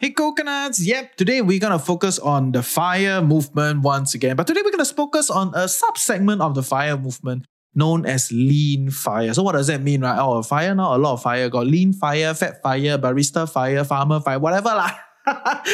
[0.00, 4.36] Hey coconuts, yep, today we're gonna focus on the fire movement once again.
[4.36, 8.90] But today we're gonna focus on a sub-segment of the fire movement known as lean
[8.90, 9.34] fire.
[9.34, 10.16] So what does that mean, right?
[10.16, 11.48] Oh, fire now, a lot of fire.
[11.48, 14.94] Got lean fire, fat fire, barista fire, farmer fire, whatever lah.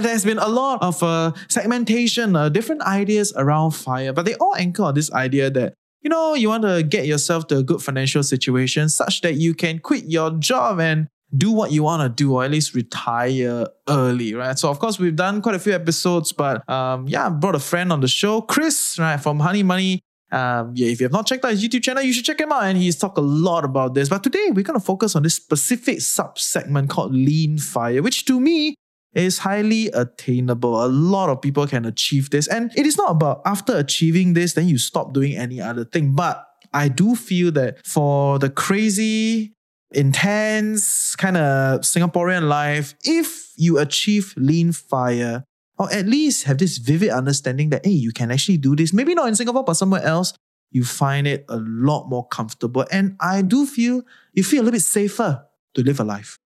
[0.00, 4.56] There's been a lot of uh, segmentation, uh, different ideas around fire, but they all
[4.56, 7.82] anchor on this idea that you know you want to get yourself to a good
[7.82, 12.08] financial situation such that you can quit your job and do what you want to
[12.08, 14.58] do or at least retire early, right?
[14.58, 17.60] So of course we've done quite a few episodes, but um, yeah, I brought a
[17.60, 20.00] friend on the show, Chris, right, from Honey Money.
[20.32, 22.52] Um, yeah, if you have not checked out his YouTube channel, you should check him
[22.52, 22.64] out.
[22.64, 24.08] And he's talked a lot about this.
[24.08, 28.74] But today we're gonna focus on this specific sub-segment called Lean Fire, which to me
[29.14, 30.84] is highly attainable.
[30.84, 32.46] A lot of people can achieve this.
[32.46, 36.14] And it is not about after achieving this, then you stop doing any other thing.
[36.14, 39.55] But I do feel that for the crazy
[39.96, 45.44] intense kind of Singaporean life, if you achieve lean fire,
[45.78, 49.14] or at least have this vivid understanding that, hey, you can actually do this, maybe
[49.14, 50.34] not in Singapore, but somewhere else,
[50.70, 52.84] you find it a lot more comfortable.
[52.92, 54.02] And I do feel
[54.34, 56.38] you feel a little bit safer to live a life.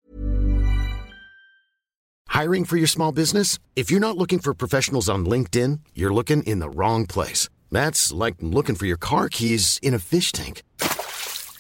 [2.29, 3.59] Hiring for your small business?
[3.75, 7.49] If you're not looking for professionals on LinkedIn, you're looking in the wrong place.
[7.71, 10.63] That's like looking for your car keys in a fish tank.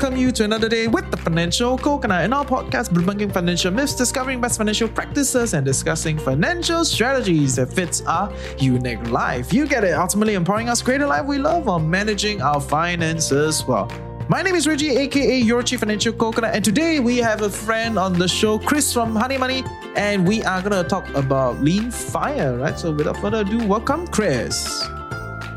[0.00, 2.24] Welcome you to another day with the Financial Coconut.
[2.24, 7.70] In our podcast, debunking financial myths, discovering best financial practices, and discussing financial strategies that
[7.70, 9.52] fits our unique life.
[9.52, 13.62] You get it, ultimately empowering us create a life we love while managing our finances
[13.66, 13.92] well.
[14.26, 17.98] My name is Reggie, aka Your Chief Financial Coconut, and today we have a friend
[17.98, 19.64] on the show, Chris from Honey Money,
[19.96, 22.78] and we are gonna talk about lean fire, right?
[22.78, 24.82] So, without further ado, welcome, Chris.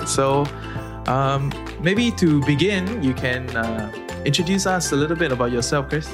[0.05, 0.45] So,
[1.07, 6.13] um, maybe to begin, you can uh, introduce us a little bit about yourself, Chris.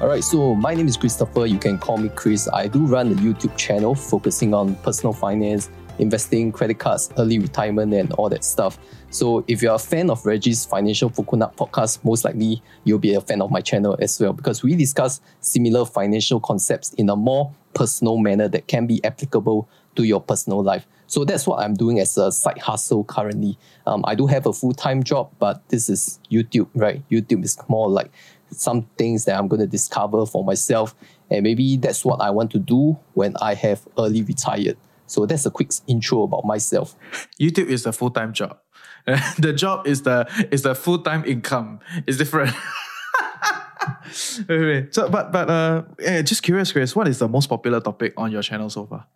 [0.00, 1.46] All right, so my name is Christopher.
[1.46, 2.48] You can call me Chris.
[2.52, 7.94] I do run a YouTube channel focusing on personal finance, investing, credit cards, early retirement,
[7.94, 8.78] and all that stuff.
[9.10, 13.20] So if you're a fan of Reggie's Financial Coconut podcast, most likely you'll be a
[13.20, 17.52] fan of my channel as well because we discuss similar financial concepts in a more
[17.74, 20.86] personal manner that can be applicable to your personal life.
[21.06, 23.58] So that's what I'm doing as a side hustle currently.
[23.86, 27.02] Um, I do have a full time job, but this is YouTube, right?
[27.10, 28.10] YouTube is more like
[28.50, 30.94] some things that I'm going to discover for myself.
[31.30, 34.76] And maybe that's what I want to do when I have early retired.
[35.06, 36.96] So that's a quick intro about myself.
[37.40, 38.58] YouTube is a full time job.
[39.38, 41.78] the job is the is the full time income.
[42.06, 42.54] It's different.
[44.48, 44.94] wait, wait.
[44.94, 48.32] So, but but uh, yeah, just curious, Chris, what is the most popular topic on
[48.32, 49.06] your channel so far?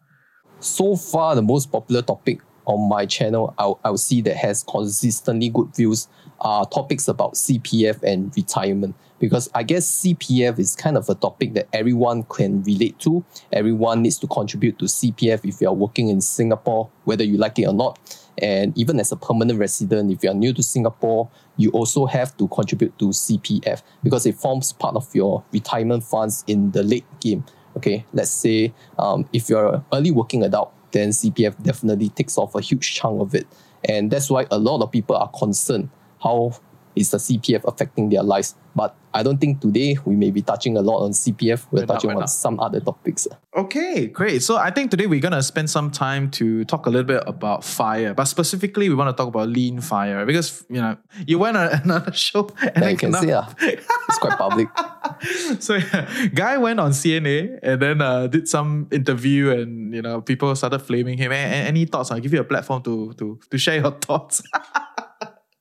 [0.60, 5.48] So far the most popular topic on my channel I'll, I'll see that has consistently
[5.48, 6.08] good views
[6.40, 11.52] are topics about CPF and retirement because I guess CPF is kind of a topic
[11.54, 13.22] that everyone can relate to.
[13.52, 17.66] Everyone needs to contribute to CPF if you're working in Singapore, whether you like it
[17.66, 17.98] or not.
[18.38, 21.28] And even as a permanent resident, if you're new to Singapore,
[21.58, 26.42] you also have to contribute to CPF because it forms part of your retirement funds
[26.46, 27.44] in the late game.
[27.76, 32.54] Okay, let's say um, if you're an early working adult, then CPF definitely takes off
[32.54, 33.46] a huge chunk of it.
[33.84, 35.88] And that's why a lot of people are concerned
[36.22, 36.52] how
[36.96, 38.54] is the CPF affecting their lives.
[38.74, 41.66] But I don't think today we may be touching a lot on CPF.
[41.72, 42.30] We're, We're not, touching we're on not.
[42.30, 43.26] some other topics.
[43.56, 44.42] Okay, great.
[44.44, 47.64] So I think today we're gonna spend some time to talk a little bit about
[47.64, 50.96] fire, but specifically we want to talk about lean fire because you know
[51.26, 53.22] you went on another show and Yeah, I you can cannot-
[53.60, 53.76] say, uh,
[54.08, 54.68] it's quite public.
[55.58, 60.20] so yeah, guy went on CNA and then uh, did some interview and you know
[60.20, 61.32] people started flaming him.
[61.32, 62.12] A- a- any thoughts?
[62.12, 64.42] I'll give you a platform to to to share your thoughts.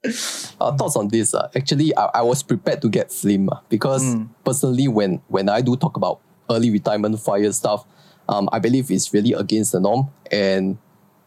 [0.61, 1.33] uh, thoughts on this.
[1.33, 4.15] Uh, actually, I, I was prepared to get slim uh, because
[4.45, 7.85] personally, when when I do talk about early retirement fire stuff,
[8.29, 10.77] um, I believe it's really against the norm, and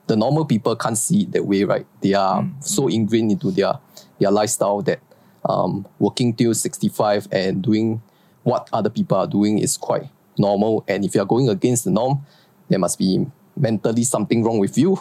[0.07, 1.87] the normal people can't see it that way, right?
[2.01, 3.75] They are so ingrained into their
[4.19, 5.01] their lifestyle that
[5.45, 8.01] um, working till sixty five and doing
[8.43, 10.09] what other people are doing is quite
[10.39, 10.83] normal.
[10.89, 12.25] And if you are going against the norm,
[12.71, 14.99] there must be mentally something wrong with you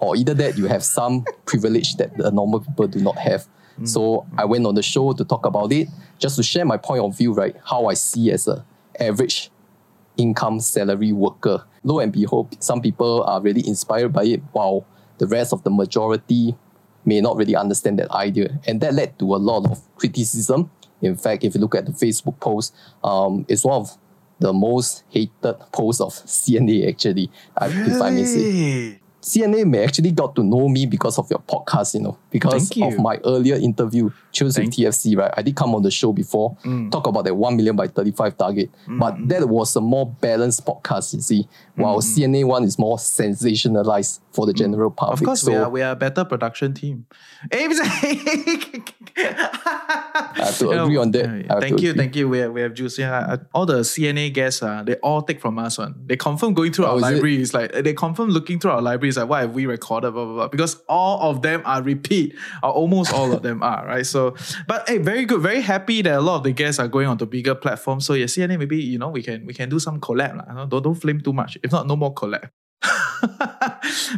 [0.00, 3.46] or either that you have some privilege that the normal people do not have.
[3.84, 5.86] So I went on the show to talk about it,
[6.18, 7.54] just to share my point of view, right?
[7.64, 8.64] How I see as a
[8.98, 9.50] average
[10.16, 11.64] income salary worker.
[11.84, 14.84] Lo and behold, some people are really inspired by it, while
[15.18, 16.56] the rest of the majority
[17.04, 18.58] may not really understand that idea.
[18.66, 20.70] And that led to a lot of criticism.
[21.00, 22.74] In fact, if you look at the Facebook post,
[23.04, 23.96] um, it's one of
[24.40, 28.98] the most hated posts of CNA actually, I- if I may say.
[29.28, 32.94] CNA may actually got to know me because of your podcast, you know, because Thank
[32.94, 35.32] of my earlier interview, Choose with Thank- TFC, right?
[35.36, 36.90] I did come on the show before, Mm.
[36.90, 38.70] talk about that 1 million by 35 target.
[38.86, 44.20] But that was a more balanced podcast, you see, while CNA one is more sensationalized
[44.38, 45.18] for the general public.
[45.18, 47.06] Of course, so we are we are a better production team.
[47.50, 47.66] Eh,
[49.18, 51.26] I have to agree on that.
[51.60, 51.98] Thank you, agree.
[52.00, 52.28] thank you.
[52.28, 52.98] We have, we have juice.
[52.98, 55.94] Yeah, uh, all the CNA guests, uh, they all take from us one.
[56.06, 57.12] They confirm going through Oh, our is it?
[57.14, 57.54] libraries.
[57.54, 59.16] Like they confirm looking through our libraries.
[59.16, 60.12] Like what have we recorded?
[60.12, 60.48] Blah blah blah.
[60.48, 64.06] Because all of them are repeat, or almost all of them are right.
[64.06, 64.34] So,
[64.66, 65.40] but hey, very good.
[65.40, 68.06] Very happy that a lot of the guests are going onto bigger platforms.
[68.06, 70.34] So yeah, CNA maybe you know we can we can do some collab.
[70.70, 71.58] Don't don't flame too much.
[71.62, 72.50] If not, no more collab.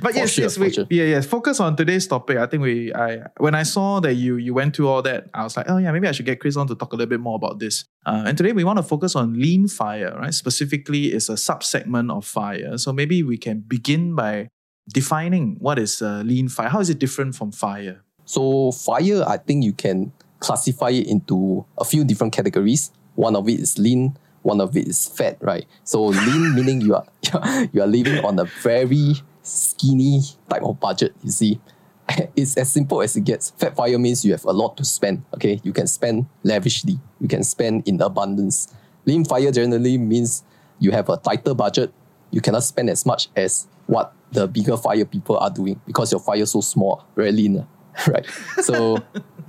[0.02, 0.86] but yes, sure, yes, we, sure.
[0.90, 1.26] yeah, yes.
[1.26, 2.36] Focus on today's topic.
[2.38, 5.42] I think we, I, when I saw that you, you went through all that, I
[5.44, 7.20] was like, oh yeah, maybe I should get Chris on to talk a little bit
[7.20, 7.84] more about this.
[8.06, 10.34] Uh, and today we want to focus on lean fire, right?
[10.34, 12.76] Specifically, it's a subsegment of fire.
[12.78, 14.48] So maybe we can begin by
[14.92, 16.68] defining what is uh, lean fire.
[16.68, 18.02] How is it different from fire?
[18.24, 22.90] So fire, I think you can classify it into a few different categories.
[23.14, 25.66] One of it is lean, one of it is fat, right?
[25.84, 27.06] So lean meaning you are
[27.72, 31.14] you are living on a very skinny type of budget.
[31.22, 31.60] You see,
[32.36, 33.50] it's as simple as it gets.
[33.50, 35.24] Fat fire means you have a lot to spend.
[35.34, 38.74] Okay, you can spend lavishly, you can spend in abundance.
[39.06, 40.44] Lean fire generally means
[40.78, 41.92] you have a tighter budget.
[42.30, 46.20] You cannot spend as much as what the bigger fire people are doing because your
[46.20, 47.66] fire is so small, very lean,
[48.06, 48.26] right?
[48.62, 48.98] So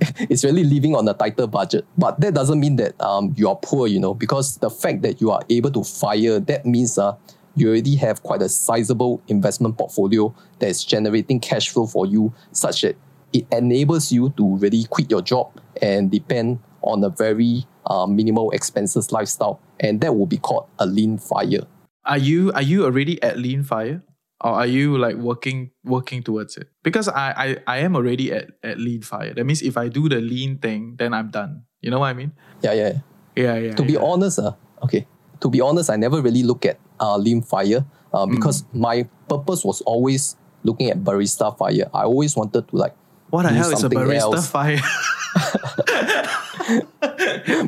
[0.18, 1.84] it's really living on a tighter budget.
[1.96, 5.20] But that doesn't mean that um, you are poor, you know, because the fact that
[5.20, 7.16] you are able to fire, that means uh,
[7.54, 12.32] you already have quite a sizable investment portfolio that is generating cash flow for you,
[12.52, 12.96] such that
[13.32, 15.50] it enables you to really quit your job
[15.80, 19.60] and depend on a very uh, minimal expenses lifestyle.
[19.80, 21.66] And that will be called a lean fire.
[22.04, 24.02] Are you are you already at lean fire?
[24.42, 26.66] Or are you like working working towards it?
[26.82, 29.32] Because I I, I am already at, at lean fire.
[29.34, 31.62] That means if I do the lean thing, then I'm done.
[31.80, 32.32] You know what I mean?
[32.62, 32.92] Yeah, yeah.
[33.38, 33.74] Yeah, yeah.
[33.78, 34.02] to be yeah.
[34.02, 34.52] honest, uh,
[34.82, 35.06] okay,
[35.40, 38.34] to be honest, I never really look at uh, lean fire uh, Mm.
[38.36, 40.36] because my purpose was always
[40.66, 41.88] looking at barista fire.
[41.94, 42.94] I always wanted to like
[43.30, 44.50] What the do hell is a barista else.
[44.50, 44.82] fire?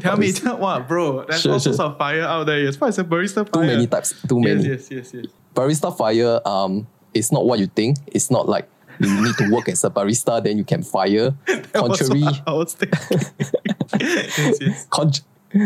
[0.05, 1.25] tell me, tell, what, bro?
[1.25, 1.87] There's Sure, all sorts sure.
[1.87, 2.61] of fire out there.
[2.61, 3.67] Yes, what is a barista too fire?
[3.67, 4.69] many types, too Yes, many.
[4.69, 5.27] yes, yes, yes.
[5.55, 7.99] Barista fire, um, it's not what you think.
[8.09, 8.69] It's not like
[9.01, 11.35] you need to work as a barista then you can fire.
[11.73, 13.19] That was Contrary, what I was thinking.
[14.01, 14.87] yes, yes.
[14.91, 15.13] Con-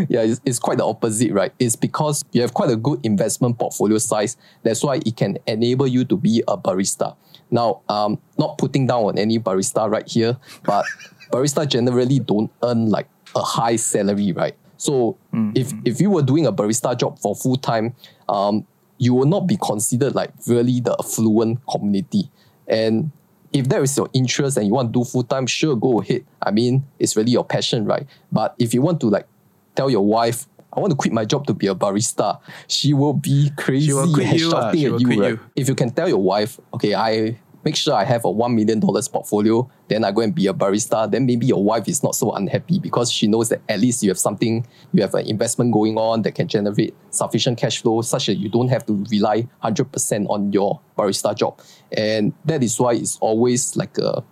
[0.08, 1.52] yeah, it's, it's quite the opposite, right?
[1.58, 4.36] It's because you have quite a good investment portfolio size.
[4.62, 7.16] That's why it can enable you to be a barista.
[7.50, 10.84] Now, um, not putting down on any barista right here, but
[11.32, 14.54] barista generally don't earn like a high salary, right?
[14.76, 15.18] So
[15.54, 17.94] if if you were doing a barista job for full time,
[18.28, 18.66] um,
[18.98, 22.30] you will not be considered like really the affluent community.
[22.66, 23.10] And
[23.52, 26.24] if there is your interest and you want to do full time, sure, go ahead.
[26.42, 28.06] I mean, it's really your passion, right?
[28.30, 29.26] But if you want to like
[29.74, 33.14] tell your wife, I want to quit my job to be a barista, she will
[33.14, 35.30] be crazy will quit you, shouting She at will you, right?
[35.30, 35.40] you.
[35.56, 38.80] If you can tell your wife, okay, I make sure I have a one million
[38.80, 42.14] dollars portfolio, then I go and be a barista, then maybe your wife is not
[42.14, 45.72] so unhappy because she knows that at least you have something, you have an investment
[45.72, 49.48] going on that can generate sufficient cash flow such that you don't have to rely
[49.62, 51.60] 100% on your barista job.
[51.96, 54.22] And that is why it's always like a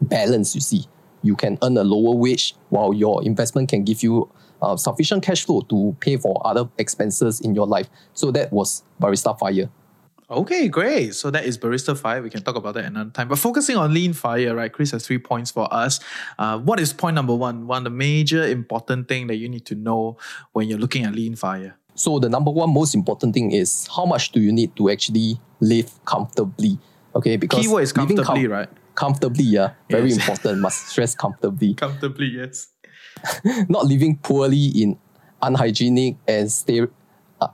[0.00, 0.84] balance, you see.
[1.22, 5.44] You can earn a lower wage while your investment can give you uh, sufficient cash
[5.44, 7.88] flow to pay for other expenses in your life.
[8.14, 9.68] So that was Barista Fire.
[10.32, 11.14] Okay, great.
[11.14, 12.22] So that is barista fire.
[12.22, 13.28] We can talk about that another time.
[13.28, 14.72] But focusing on lean fire, right?
[14.72, 16.00] Chris has three points for us.
[16.38, 17.66] Uh, what is point number one?
[17.66, 20.16] One of the major important thing that you need to know
[20.52, 21.76] when you're looking at lean fire.
[21.94, 25.38] So the number one most important thing is how much do you need to actually
[25.60, 26.78] live comfortably?
[27.14, 28.70] Okay, because Keyword is comfortably, right?
[28.94, 30.18] Comfortably, yeah, very Yes.
[30.18, 30.60] important.
[30.60, 31.74] Must stress comfortably.
[31.84, 32.68] Comfortably, yes.
[33.68, 34.98] Not living poorly in
[35.42, 36.86] unhygienic and stay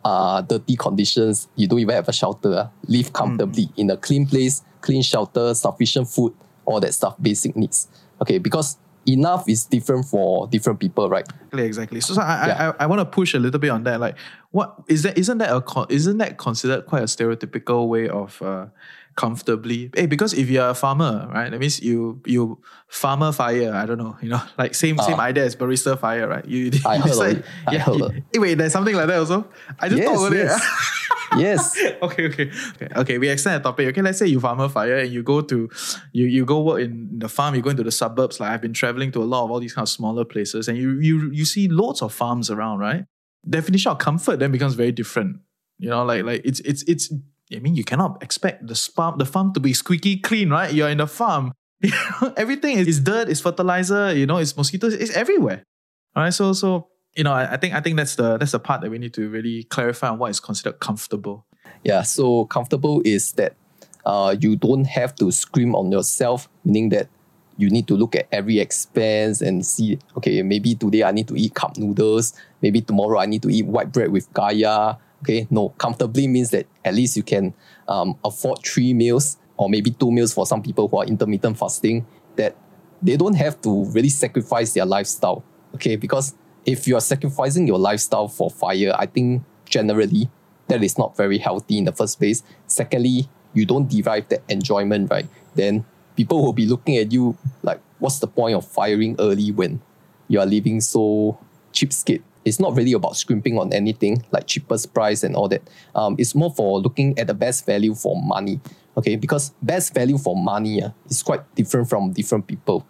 [0.04, 1.48] uh, dirty conditions.
[1.56, 2.54] You don't even have a shelter.
[2.56, 2.70] ah.
[2.86, 7.88] Live comfortably in a clean place, clean shelter, sufficient food, all that stuff, basic needs.
[8.22, 8.76] Okay, because
[9.06, 11.26] enough is different for different people, right?
[11.28, 12.00] Exactly, exactly.
[12.00, 12.72] So, so I, Yeah.
[12.78, 14.00] I, I want to push a little bit on that.
[14.00, 14.16] Like,
[14.50, 15.16] what is that?
[15.16, 18.66] Isn't that a isn't that considered quite a stereotypical way of uh,
[19.18, 19.90] comfortably.
[19.94, 22.42] Hey, because if you're a farmer, right, that means you you
[22.86, 23.72] farmer fire.
[23.74, 25.28] I don't know, you know, like same same Ah.
[25.30, 26.46] idea as barista fire, right?
[26.46, 27.42] You, I you of decide-.
[27.66, 29.38] I yeah, you- of wait, there's something like that also.
[29.80, 30.54] I just Yes, thought about yes.
[30.56, 31.38] it.
[31.46, 31.62] yes.
[32.06, 32.88] okay, okay, okay.
[33.02, 33.88] Okay, we extend the topic.
[33.88, 35.68] Okay, let's say you farmer fire and you go to,
[36.12, 37.54] you you go work in the farm.
[37.56, 38.38] You go into the suburbs.
[38.40, 40.78] Like I've been traveling to a lot of all these kind of smaller places, and
[40.78, 43.04] you you you see loads of farms around, right?
[43.48, 45.40] Definition of comfort then becomes very different.
[45.78, 47.12] You know, like like it's it's it's.
[47.54, 50.72] I mean, you cannot expect the farm the farm to be squeaky clean, right?
[50.72, 51.52] You're in the farm.
[52.36, 54.14] Everything is, is dirt, is fertilizer.
[54.14, 54.94] You know, it's mosquitoes.
[54.94, 55.62] It's everywhere.
[56.16, 58.58] All right, so so you know, I, I think I think that's the that's the
[58.58, 61.46] part that we need to really clarify on what is considered comfortable.
[61.84, 63.54] Yeah, so comfortable is that
[64.04, 67.08] uh, you don't have to scream on yourself, meaning that
[67.58, 71.36] you need to look at every expense and see, okay, maybe today I need to
[71.36, 74.98] eat cup noodles, maybe tomorrow I need to eat white bread with kaya.
[75.22, 77.54] Okay, no, comfortably means that at least you can
[77.88, 82.06] um, afford three meals or maybe two meals for some people who are intermittent fasting,
[82.36, 82.56] that
[83.02, 85.44] they don't have to really sacrifice their lifestyle.
[85.74, 86.34] Okay, because
[86.64, 90.30] if you are sacrificing your lifestyle for fire, I think generally
[90.68, 92.42] that is not very healthy in the first place.
[92.66, 95.26] Secondly, you don't derive that enjoyment, right?
[95.54, 95.84] Then
[96.16, 99.80] people will be looking at you like, what's the point of firing early when
[100.28, 101.38] you are living so
[101.72, 102.22] cheapskate?
[102.48, 105.62] It's not really about scrimping on anything like cheapest price and all that.
[105.94, 108.60] Um, it's more for looking at the best value for money.
[108.96, 112.86] Okay, because best value for money uh, is quite different from different people.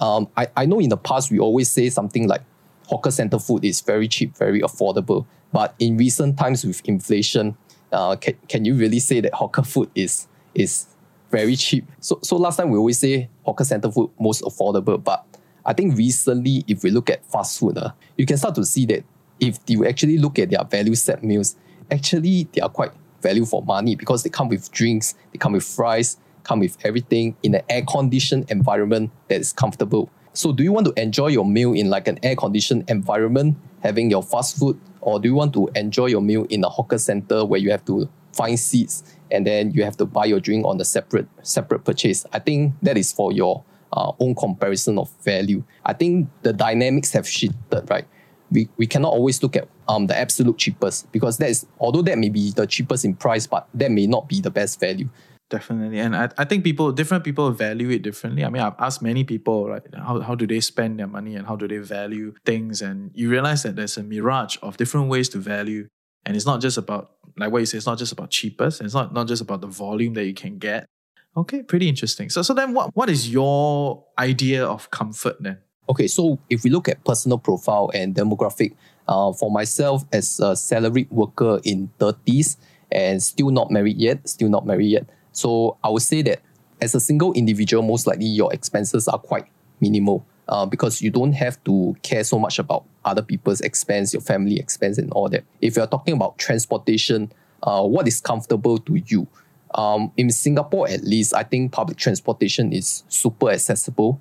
[0.00, 2.42] Um, I, I know in the past we always say something like
[2.86, 5.26] hawker center food is very cheap, very affordable.
[5.52, 7.56] But in recent times with inflation,
[7.92, 10.86] uh, can, can you really say that hawker food is is
[11.30, 11.84] very cheap?
[12.00, 15.26] So so last time we always say hawker center food most affordable, but
[15.64, 18.86] I think recently if we look at fast food, uh, you can start to see
[18.86, 19.04] that
[19.40, 21.56] if you actually look at their value set meals,
[21.90, 22.92] actually they are quite
[23.22, 27.36] value for money because they come with drinks, they come with fries, come with everything
[27.42, 30.10] in an air conditioned environment that is comfortable.
[30.34, 34.10] So, do you want to enjoy your meal in like an air conditioned environment, having
[34.10, 37.44] your fast food, or do you want to enjoy your meal in a hawker center
[37.44, 40.80] where you have to find seats and then you have to buy your drink on
[40.80, 42.24] a separate separate purchase?
[42.32, 43.62] I think that is for your
[43.92, 45.62] uh, own comparison of value.
[45.84, 48.06] I think the dynamics have shifted, right?
[48.52, 52.18] we, we cannot always look at um, the absolute cheapest because that is although that
[52.18, 55.08] may be the cheapest in price, but that may not be the best value.
[55.50, 55.98] Definitely.
[55.98, 58.44] And I, I think people, different people value it differently.
[58.44, 61.46] I mean, I've asked many people, right, how, how do they spend their money and
[61.46, 62.80] how do they value things?
[62.80, 65.88] And you realize that there's a mirage of different ways to value.
[66.24, 68.80] And it's not just about, like what you say, it's not just about cheapest.
[68.80, 70.86] It's not, not just about the volume that you can get.
[71.36, 72.28] Okay, pretty interesting.
[72.28, 75.58] So, so then what, what is your idea of comfort then?
[75.88, 78.74] Okay, so if we look at personal profile and demographic,
[79.08, 82.56] uh, for myself as a salaried worker in 30s
[82.90, 85.06] and still not married yet, still not married yet.
[85.32, 86.40] So I would say that
[86.80, 89.46] as a single individual, most likely your expenses are quite
[89.80, 94.22] minimal uh, because you don't have to care so much about other people's expense, your
[94.22, 95.44] family expense, and all that.
[95.60, 99.26] If you're talking about transportation, uh, what is comfortable to you?
[99.74, 104.20] Um, in Singapore, at least, I think public transportation is super accessible.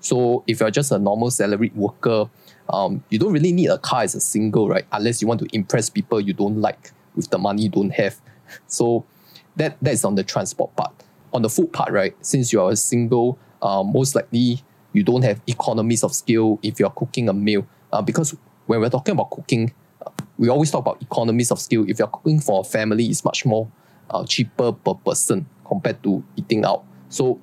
[0.00, 2.28] So if you're just a normal salaried worker,
[2.68, 4.84] um, you don't really need a car as a single, right?
[4.92, 8.20] Unless you want to impress people you don't like with the money you don't have.
[8.66, 9.06] So
[9.56, 10.92] that that is on the transport part.
[11.32, 12.14] On the food part, right?
[12.20, 16.90] Since you're a single, uh, most likely you don't have economies of scale if you're
[16.90, 17.66] cooking a meal.
[17.92, 19.72] Uh, because when we're talking about cooking,
[20.04, 21.88] uh, we always talk about economies of scale.
[21.88, 23.70] If you're cooking for a family, it's much more
[24.12, 26.84] uh, cheaper per person compared to eating out.
[27.08, 27.40] So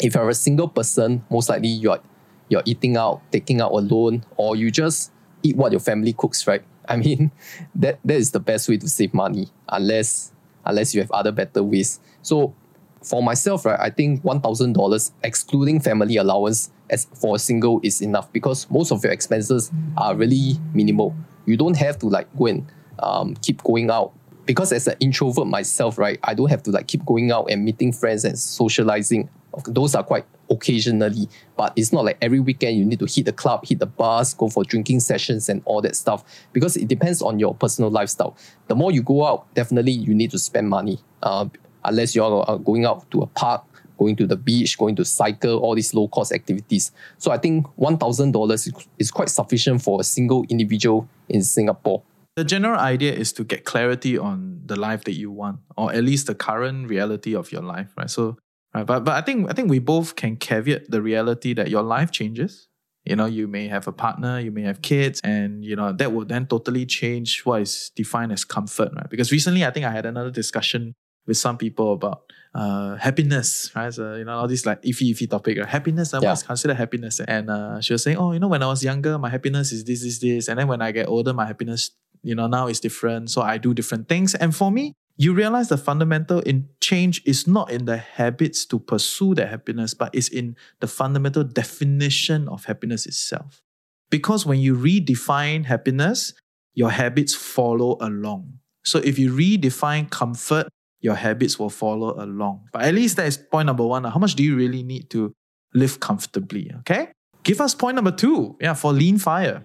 [0.00, 2.00] if you're a single person, most likely you're
[2.48, 5.10] you're eating out, taking out a loan, or you just
[5.42, 6.62] eat what your family cooks, right?
[6.88, 7.32] I mean,
[7.74, 10.32] that that is the best way to save money, unless
[10.64, 12.00] unless you have other better ways.
[12.22, 12.54] So
[13.02, 17.80] for myself, right, I think one thousand dollars excluding family allowance as for a single
[17.82, 21.16] is enough because most of your expenses are really minimal.
[21.46, 22.66] You don't have to like go and
[23.00, 24.12] um, keep going out
[24.46, 27.64] because as an introvert myself, right, I don't have to like keep going out and
[27.64, 29.28] meeting friends and socializing.
[29.66, 33.32] Those are quite occasionally, but it's not like every weekend you need to hit the
[33.32, 37.22] club, hit the bars, go for drinking sessions and all that stuff because it depends
[37.22, 38.36] on your personal lifestyle.
[38.68, 41.00] The more you go out, definitely you need to spend money.
[41.22, 41.48] Uh,
[41.84, 43.64] unless you're uh, going out to a park,
[43.98, 46.92] going to the beach, going to cycle, all these low cost activities.
[47.18, 52.02] So I think $1,000 is quite sufficient for a single individual in Singapore.
[52.36, 56.04] The general idea is to get clarity on the life that you want, or at
[56.04, 58.10] least the current reality of your life, right?
[58.10, 58.36] So,
[58.74, 61.82] right, but but I think I think we both can caveat the reality that your
[61.82, 62.68] life changes.
[63.06, 66.12] You know, you may have a partner, you may have kids, and you know that
[66.12, 69.08] will then totally change what is defined as comfort, right?
[69.08, 70.92] Because recently, I think I had another discussion
[71.26, 72.22] with some people about
[72.54, 73.92] uh, happiness, right?
[73.92, 75.66] So, you know, all these like iffy, iffy topic, right?
[75.68, 76.30] Happiness, I Yeah.
[76.30, 77.18] must consider happiness.
[77.20, 79.82] And uh, she was saying, oh, you know, when I was younger, my happiness is
[79.84, 80.48] this, this, this.
[80.48, 81.90] And then when I get older, my happiness,
[82.22, 83.30] you know, now it's different.
[83.30, 84.34] So I do different things.
[84.34, 88.78] And for me, you realize the fundamental in change is not in the habits to
[88.78, 93.62] pursue that happiness, but is in the fundamental definition of happiness itself.
[94.10, 96.34] Because when you redefine happiness,
[96.74, 98.58] your habits follow along.
[98.84, 100.68] So if you redefine comfort,
[101.00, 102.68] your habits will follow along.
[102.72, 104.04] But at least that is point number one.
[104.04, 105.32] How much do you really need to
[105.74, 106.70] live comfortably?
[106.80, 107.08] Okay.
[107.42, 108.56] Give us point number two.
[108.60, 109.64] Yeah, for lean fire.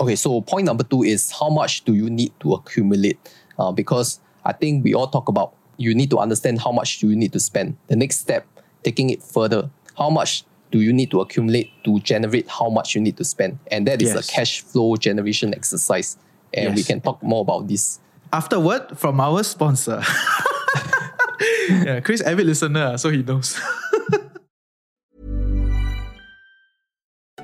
[0.00, 3.18] Okay, so point number two is how much do you need to accumulate?
[3.58, 7.14] Uh, because I think we all talk about you need to understand how much you
[7.14, 7.76] need to spend.
[7.86, 8.46] The next step,
[8.82, 13.00] taking it further, how much do you need to accumulate to generate how much you
[13.00, 13.58] need to spend?
[13.70, 14.28] And that is Yes.
[14.28, 16.16] a cash flow generation exercise.
[16.54, 18.00] And we can talk more about this.
[18.32, 20.02] Afterward, from our sponsor.
[21.70, 23.58] yeah, Chris, avid listener, so he knows.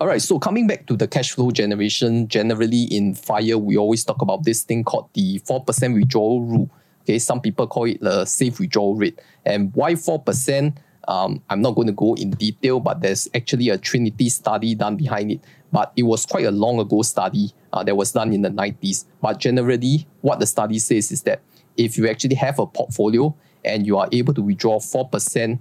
[0.00, 4.04] All right, so coming back to the cash flow generation, generally in FIRE, we always
[4.04, 6.68] talk about this thing called the 4% withdrawal rule.
[7.02, 9.20] Okay, some people call it the safe withdrawal rate.
[9.46, 10.76] And why 4%?
[11.06, 14.96] Um, I'm not going to go in detail, but there's actually a Trinity study done
[14.96, 15.40] behind it.
[15.70, 19.04] But it was quite a long ago study uh, that was done in the 90s.
[19.22, 21.40] But generally, what the study says is that
[21.76, 23.32] if you actually have a portfolio
[23.64, 25.60] and you are able to withdraw 4%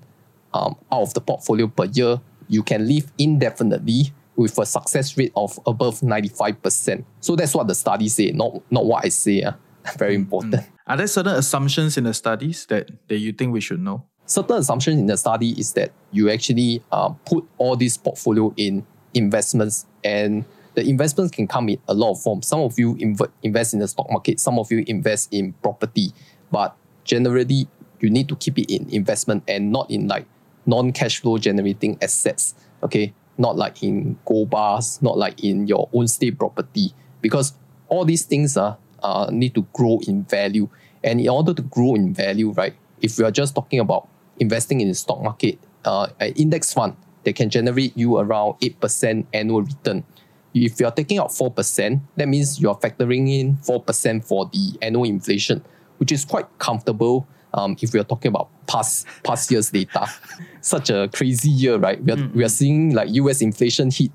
[0.56, 5.32] um, out of the portfolio per year, you can live indefinitely with a success rate
[5.36, 7.06] of above 95%.
[7.20, 9.44] So that's what the study say, not, not what I say.
[9.44, 9.56] ah.
[9.98, 10.56] Very important.
[10.88, 14.06] Are there certain assumptions in the studies that, that you think we should know?
[14.26, 18.86] Certain assumptions in the study is that you actually uh, put all this portfolio in
[19.14, 22.48] investments and the investments can come in a lot of forms.
[22.48, 26.14] Some of you inv- invest in the stock market, some of you invest in property,
[26.52, 27.68] but generally
[28.00, 30.26] you need to keep it in investment and not in like
[30.66, 32.56] non-cash flow generating assets.
[32.82, 37.54] Okay, not like in gold bars, not like in your own stay property, because
[37.88, 40.70] all these things are uh, need to grow in value.
[41.04, 44.08] And in order to grow in value, right, if we are just talking about
[44.40, 49.26] investing in the stock market, uh, an index fund that can generate you around 8%
[49.34, 50.04] annual return.
[50.54, 55.64] If you're taking out 4%, that means you're factoring in 4% for the annual inflation,
[55.98, 60.08] which is quite comfortable um, if we're talking about past past year's data.
[60.62, 62.02] Such a crazy year, right?
[62.04, 64.12] We are, we are seeing like US inflation hit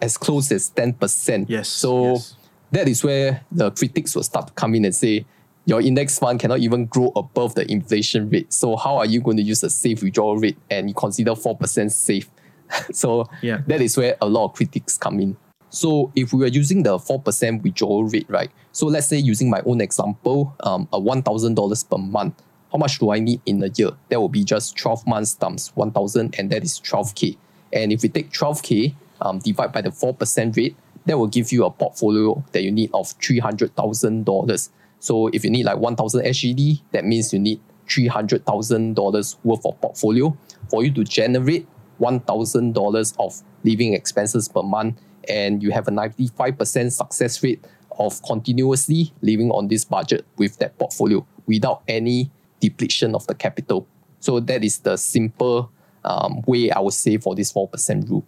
[0.00, 1.46] as close as 10%.
[1.48, 2.34] Yes, So yes.
[2.72, 5.24] that is where the critics will start to come in and say,
[5.64, 8.52] your index fund cannot even grow above the inflation rate.
[8.52, 11.92] So how are you going to use a safe withdrawal rate and you consider 4%
[11.92, 12.28] safe?
[12.92, 13.60] so Yeah.
[13.68, 15.36] that is where a lot of critics come in.
[15.68, 18.50] So if we are using the 4% withdrawal rate, right?
[18.72, 22.42] So let's say using my own example, um, a $1,000 per month,
[22.72, 23.90] how much do I need in a year?
[24.08, 27.36] That will be just 12 months times 1,000 and that is 12K.
[27.72, 31.64] And if we take 12K, um, divide by the 4% rate, that will give you
[31.64, 34.68] a portfolio that you need of $300,000.
[35.00, 40.36] So if you need like 1,000 SGD, that means you need $300,000 worth of portfolio
[40.70, 41.66] for you to generate
[42.00, 44.98] $1,000 of living expenses per month.
[45.28, 47.64] And you have a 95% success rate
[47.98, 52.30] of continuously living on this budget with that portfolio without any
[52.62, 53.86] depletion of the capital.
[54.20, 55.70] So that is the simple
[56.04, 58.24] um, way I would say for this 4% rule.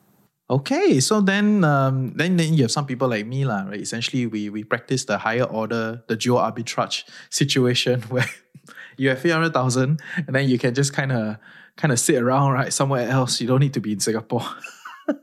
[0.51, 3.81] Okay, so then, um, then then you have some people like me, lah, right?
[3.81, 8.29] Essentially, we we practice the higher order, the geo arbitrage situation where
[8.99, 11.41] you have three hundred thousand, and then you can just kind of
[11.81, 13.41] kind of sit around, right, somewhere else.
[13.41, 14.45] You don't need to be in Singapore.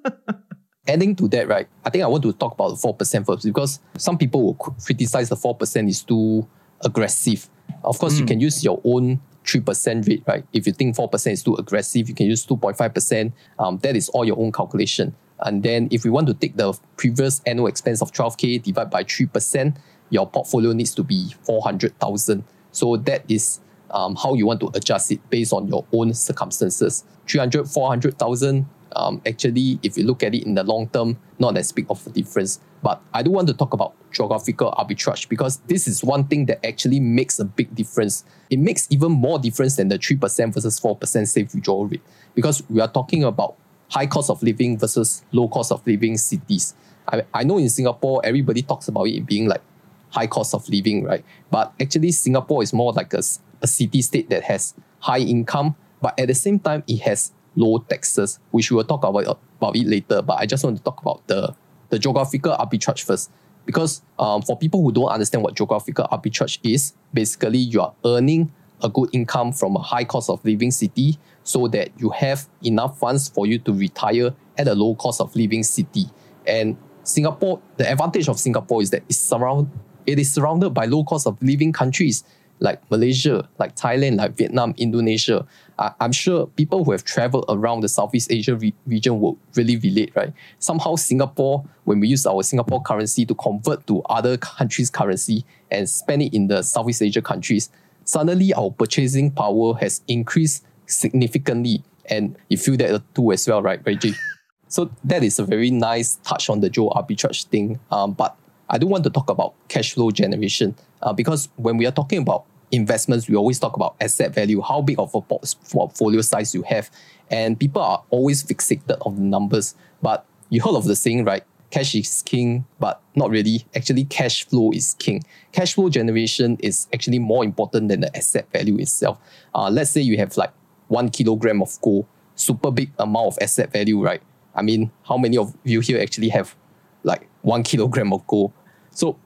[0.87, 3.79] Adding to that, right, I think I want to talk about the 4% first because
[4.01, 6.47] some people will criticize the 4% is too
[6.83, 7.49] aggressive.
[7.83, 10.45] Of course, you can use your own 3% rate, right?
[10.53, 13.33] If you think 4% is too aggressive, you can use 2.5%.
[13.59, 15.15] Um, that is all your own calculation.
[15.39, 19.03] And then if we want to take the previous annual expense of 12K divided by
[19.03, 19.75] 3%,
[20.09, 22.43] your portfolio needs to be 400,000.
[22.71, 27.03] So that is um, how you want to adjust it based on your own circumstances.
[27.27, 28.65] 300, 400,000,
[28.95, 32.05] um, actually, if you look at it in the long term, not as big of
[32.05, 32.59] a difference.
[32.83, 36.65] But I do want to talk about geographical arbitrage because this is one thing that
[36.65, 38.25] actually makes a big difference.
[38.49, 42.01] It makes even more difference than the 3% versus 4% safe withdrawal rate
[42.33, 43.55] because we are talking about
[43.89, 46.73] high cost of living versus low cost of living cities.
[47.07, 49.61] I, I know in Singapore, everybody talks about it being like
[50.09, 51.23] high cost of living, right?
[51.49, 53.21] But actually, Singapore is more like a,
[53.61, 57.79] a city state that has high income, but at the same time, it has low
[57.79, 60.21] taxes, which we will talk about, about it later.
[60.21, 61.55] But I just want to talk about the,
[61.91, 63.29] the geographical arbitrage first.
[63.65, 68.51] Because um, for people who don't understand what geographical arbitrage is, basically you are earning
[68.83, 72.97] a good income from a high cost of living city so that you have enough
[72.97, 76.05] funds for you to retire at a low cost of living city.
[76.47, 79.69] And Singapore, the advantage of Singapore is that it's surround,
[80.07, 82.23] it is surrounded by low cost of living countries
[82.59, 85.45] like Malaysia, like Thailand, like Vietnam, Indonesia.
[85.81, 89.77] I, am sure people who have traveled around the Southeast Asia re- region will really
[89.77, 90.31] relate, right?
[90.59, 95.89] Somehow, Singapore, when we use our Singapore currency to convert to other countries' currency and
[95.89, 97.69] spend it in the Southeast Asia countries,
[98.03, 101.83] suddenly our purchasing power has increased significantly.
[102.09, 104.13] And you feel that too as well, right, Reggie?
[104.67, 107.77] So that is a very nice touch on the geo arbitrage thing.
[107.91, 108.37] Um, but
[108.69, 112.19] I do want to talk about cash flow generation uh, because when we are talking
[112.19, 116.63] about investments, we always talk about asset value, how big of a portfolio size you
[116.63, 116.89] have.
[117.29, 119.75] And people are always fixated on the numbers.
[120.01, 121.43] But you heard of the saying, right?
[121.69, 123.65] Cash is king, but not really.
[123.75, 125.23] Actually, cash flow is king.
[125.53, 129.17] Cash flow generation is actually more important than the asset value itself.
[129.55, 130.51] Uh, let's say you have like
[130.89, 132.05] one kilogram of gold,
[132.35, 134.21] super big amount of asset value, right?
[134.53, 136.55] I mean, how many of you here actually have
[137.03, 138.51] like one kilogram of gold?
[138.89, 139.17] So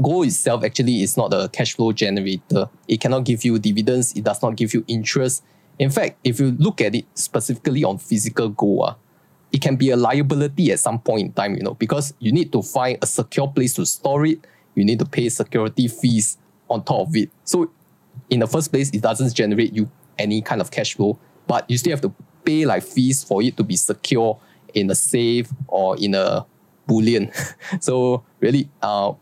[0.00, 2.68] gold itself actually is not a cash flow generator.
[2.88, 4.12] It cannot give you dividends.
[4.14, 5.42] It does not give you interest.
[5.78, 8.94] In fact, if you look at it specifically on physical gold, uh,
[9.52, 12.52] it can be a liability at some point in time, you know, because you need
[12.52, 14.46] to find a secure place to store it.
[14.74, 16.38] You need to pay security fees
[16.70, 17.30] on top of it.
[17.44, 17.70] So,
[18.30, 21.76] in the first place, it doesn't generate you any kind of cash flow, but you
[21.76, 24.40] still have to pay like fees for it to be secure
[24.74, 26.46] in a safe or in a
[26.86, 27.30] bullion.
[27.80, 29.12] so, really, uh,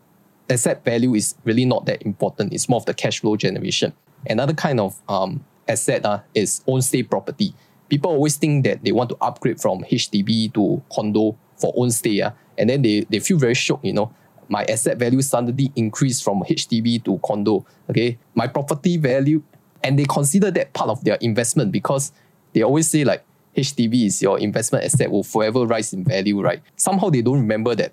[0.51, 2.53] asset value is really not that important.
[2.53, 3.93] It's more of the cash flow generation.
[4.29, 7.55] Another kind of um, asset uh, is own stay property.
[7.89, 12.21] People always think that they want to upgrade from HDB to condo for own stay,
[12.21, 14.13] uh, and then they, they feel very shocked, you know.
[14.49, 17.65] My asset value suddenly increased from HDB to condo.
[17.89, 19.43] Okay, my property value,
[19.83, 22.13] and they consider that part of their investment because
[22.53, 23.25] they always say like
[23.57, 26.63] HDB is your investment asset will forever rise in value, right?
[26.77, 27.93] Somehow they don't remember that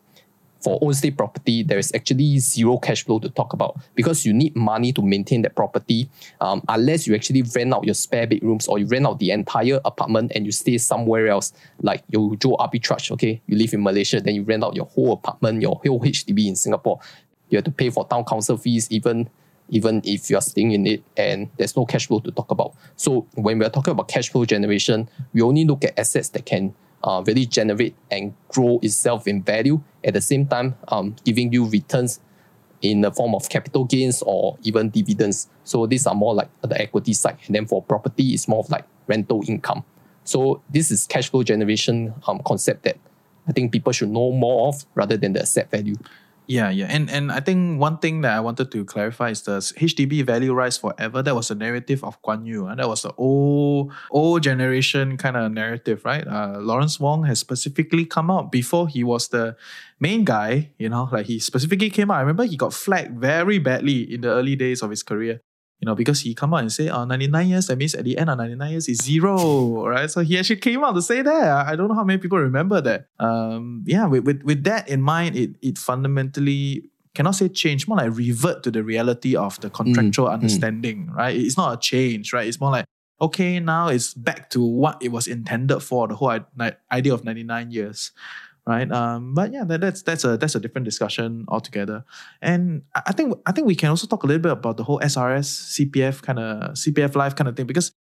[0.59, 4.33] for own stay property, there is actually zero cash flow to talk about because you
[4.33, 6.09] need money to maintain that property.
[6.41, 9.79] Um, unless you actually rent out your spare bedrooms or you rent out the entire
[9.85, 13.11] apartment and you stay somewhere else, like you do arbitrage.
[13.11, 16.47] Okay, you live in Malaysia, then you rent out your whole apartment, your whole HDB
[16.47, 16.99] in Singapore.
[17.49, 19.29] You have to pay for town council fees, even
[19.69, 22.73] even if you are staying in it and there's no cash flow to talk about.
[22.95, 26.73] So when we're talking about cash flow generation, we only look at assets that can
[27.03, 31.65] uh, really generate and grow itself in value at the same time um, giving you
[31.69, 32.19] returns
[32.81, 35.49] in the form of capital gains or even dividends.
[35.63, 37.37] So these are more like the equity side.
[37.47, 39.83] And then for property, it's more of like rental income.
[40.23, 42.97] So this is cash flow generation um, concept that
[43.47, 45.95] I think people should know more of rather than the asset value.
[46.47, 46.87] Yeah, yeah.
[46.87, 50.53] And and I think one thing that I wanted to clarify is the HDB value
[50.53, 51.21] rise forever.
[51.21, 52.67] That was a narrative of Kuan Yew.
[52.67, 56.25] And that was the old old generation kind of narrative, right?
[56.25, 59.57] Uh, Lawrence Wong has specifically come out before he was the
[59.99, 62.17] main guy, you know, like he specifically came out.
[62.17, 65.41] I remember he got flagged very badly in the early days of his career
[65.87, 68.29] know, because he come out and say, oh, 99 years, that means at the end
[68.29, 70.09] of 99 years is zero, right?
[70.09, 71.67] So he actually came out to say that.
[71.67, 73.07] I don't know how many people remember that.
[73.19, 77.97] Um, yeah, with, with, with that in mind, it, it fundamentally cannot say change, more
[77.97, 81.15] like revert to the reality of the contractual mm, understanding, mm.
[81.15, 81.35] right?
[81.35, 82.47] It's not a change, right?
[82.47, 82.85] It's more like,
[83.19, 86.39] okay, now it's back to what it was intended for, the whole
[86.91, 88.11] idea of 99 years
[88.67, 88.91] right?
[88.91, 92.03] Um, but yeah, that, that's that's a that's a different discussion altogether.
[92.41, 94.99] And I think I think we can also talk a little bit about the whole
[94.99, 97.93] SRS CPF kind of CPF life kind of thing because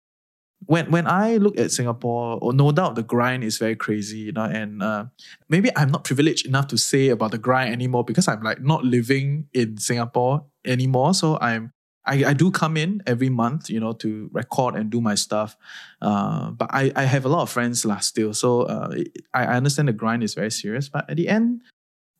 [0.64, 4.18] when when I look at Singapore, or oh, no doubt the grind is very crazy,
[4.18, 5.04] you know, and uh,
[5.48, 8.84] maybe I'm not privileged enough to say about the grind anymore because I'm like not
[8.84, 11.14] living in Singapore anymore.
[11.14, 11.72] So I'm
[12.06, 15.56] I, I do come in every month, you know, to record and do my stuff.
[16.00, 18.32] Uh, but I, I have a lot of friends last still.
[18.32, 18.94] So uh,
[19.34, 20.88] I, I understand the grind is very serious.
[20.88, 21.62] But at the end,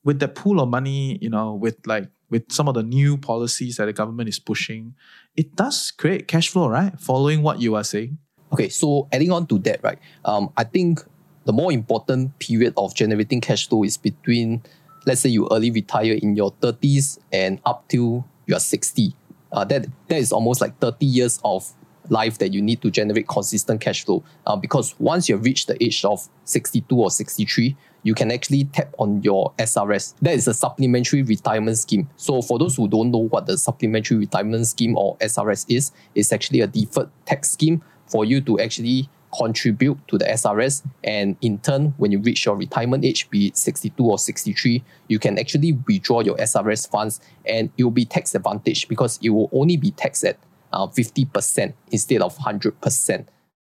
[0.04, 3.76] with that pool of money, you know, with like with some of the new policies
[3.76, 4.94] that the government is pushing,
[5.36, 6.98] it does create cash flow, right?
[7.00, 8.18] Following what you are saying.
[8.52, 9.98] Okay, so adding on to that, right?
[10.24, 11.00] Um, I think
[11.44, 14.62] the more important period of generating cash flow is between,
[15.06, 19.14] let's say you early retire in your 30s and up till you're 60.
[19.52, 21.72] Uh, that that is almost like 30 years of
[22.10, 24.22] life that you need to generate consistent cash flow.
[24.46, 28.94] Uh, because once you've reached the age of 62 or 63, you can actually tap
[28.98, 30.14] on your SRS.
[30.22, 32.08] That is a supplementary retirement scheme.
[32.16, 36.32] So for those who don't know what the supplementary retirement scheme or SRS is, it's
[36.32, 40.82] actually a deferred tax scheme for you to actually contribute to the SRS.
[41.04, 45.18] And in turn, when you reach your retirement age, be it 62 or 63, you
[45.18, 49.50] can actually withdraw your SRS funds and it will be tax advantage because it will
[49.52, 50.38] only be taxed at
[50.72, 53.26] uh, 50% instead of 100%.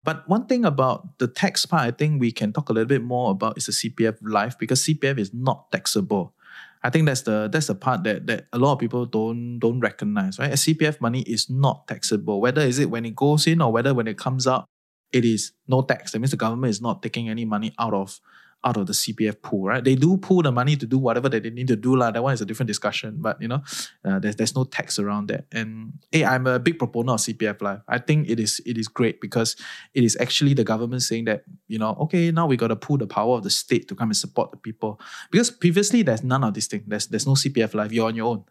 [0.03, 3.03] But one thing about the tax part, I think we can talk a little bit
[3.03, 6.33] more about is the CPF life because CPF is not taxable.
[6.85, 9.79] I think that's the that's the part that, that a lot of people don't don't
[9.79, 10.51] recognize, right?
[10.51, 12.41] A CPF money is not taxable.
[12.41, 14.65] Whether is it when it goes in or whether when it comes out,
[15.13, 16.11] it is no tax.
[16.11, 18.19] That means the government is not taking any money out of
[18.65, 19.83] out of the CPF pool, right?
[19.83, 21.95] They do pool the money to do whatever that they need to do.
[21.95, 22.11] La.
[22.11, 23.61] That one is a different discussion, but you know,
[24.05, 25.45] uh, there's, there's no tax around that.
[25.51, 27.81] And hey, I'm a big proponent of CPF Life.
[27.87, 29.55] I think it is it is great because
[29.93, 32.97] it is actually the government saying that, you know, okay, now we got to pull
[32.97, 34.99] the power of the state to come and support the people.
[35.31, 36.83] Because previously there's none of these things.
[36.87, 37.91] There's, there's no CPF Life.
[37.91, 38.45] You're on your own,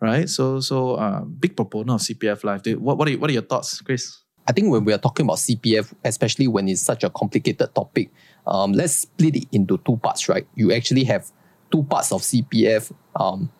[0.00, 0.28] right?
[0.28, 2.62] So, so uh, big proponent of CPF Life.
[2.78, 4.22] What, what, are, what are your thoughts, Chris?
[4.48, 8.10] I think when we are talking about CPF, especially when it's such a complicated topic,
[8.46, 10.46] um, let's split it into two parts, right?
[10.54, 11.30] You actually have
[11.72, 13.50] two parts of CPF um,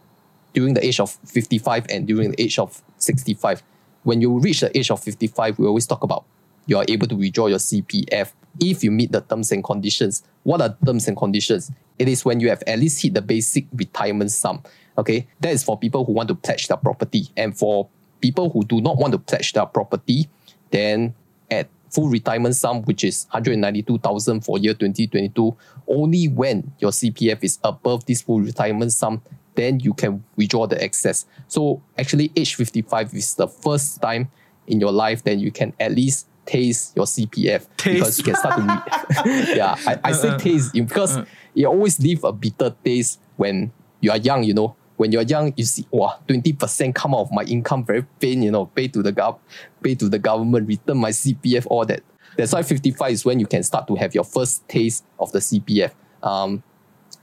[0.53, 3.63] during the age of 55 and during the age of 65.
[4.05, 6.25] When you reach the age of 55, we always talk about
[6.67, 10.23] you are able to withdraw your CPF if you meet the terms and conditions.
[10.43, 11.71] What are terms and conditions?
[11.99, 14.63] It is when you have at least hit the basic retirement sum.
[14.99, 17.29] Okay, that is for people who want to pledge their property.
[17.37, 17.89] And for
[18.21, 20.29] people who do not want to pledge their property,
[20.77, 21.15] then
[21.51, 25.57] at full retirement sum, which is 192,000 for year 2022,
[25.89, 29.23] only when your CPF is above this full retirement sum,
[29.55, 31.25] then you can withdraw the excess.
[31.49, 34.31] So actually age 55 is the first time
[34.67, 37.95] in your life that you can at least taste your CPF taste.
[37.95, 38.63] because you can start to
[39.25, 40.39] re- yeah I, I say uh-uh.
[40.39, 41.25] taste because uh-uh.
[41.55, 45.53] you always leave a bitter taste when you are young you know when you're young,
[45.57, 49.03] you see, wow, 20% come out of my income, very pain, you know, pay to
[49.03, 49.39] the gov,
[49.83, 52.03] pay to the government, return my CPF, all that.
[52.37, 55.39] That's why 55 is when you can start to have your first taste of the
[55.39, 55.93] CPF.
[56.23, 56.63] Um,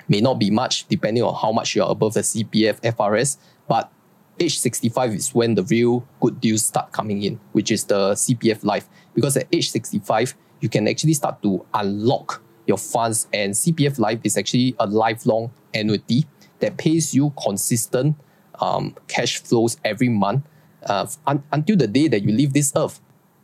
[0.08, 3.92] may not be much depending on how much you're above the CPF FRS, but
[4.40, 8.64] age 65 is when the real good deals start coming in, which is the CPF
[8.64, 8.88] life.
[9.14, 14.20] Because at age 65, you can actually start to unlock your funds, and CPF life
[14.24, 16.26] is actually a lifelong annuity
[16.64, 18.16] that pays you consistent
[18.60, 20.44] um, cash flows every month
[20.86, 23.00] uh, un- until the day that you leave this earth.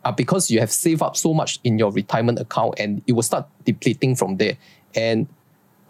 [0.05, 3.21] Uh, because you have saved up so much in your retirement account and it will
[3.21, 4.57] start depleting from there.
[4.95, 5.27] And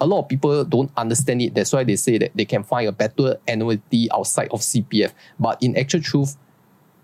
[0.02, 1.54] a lot of people don't understand it.
[1.54, 5.14] That's why they say that they can find a better annuity outside of CPF.
[5.40, 6.38] But in actual truth,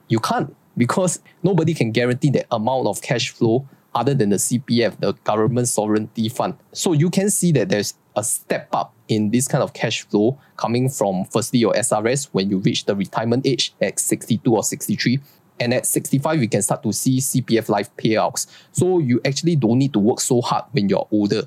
[0.07, 4.99] you can't because nobody can guarantee that amount of cash flow other than the CPF,
[4.99, 6.55] the government sovereignty fund.
[6.73, 10.39] So you can see that there's a step up in this kind of cash flow
[10.57, 15.19] coming from firstly your SRS when you reach the retirement age at 62 or 63.
[15.59, 18.47] And at 65, you can start to see CPF life payouts.
[18.71, 21.43] So you actually don't need to work so hard when you're older.